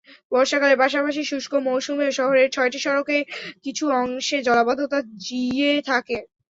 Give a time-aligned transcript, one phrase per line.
[0.31, 3.23] বর্ষাকালের পাশাপাশি শুষ্ক মৌসুমেও শহরের ছয়টি সড়কের
[3.63, 6.17] কিছু অংশে জলাবদ্ধতা জিইয়ে থাকে।